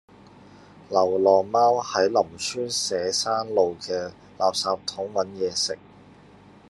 [0.89, 5.77] 流浪貓喺林村社山路嘅垃圾桶搵野食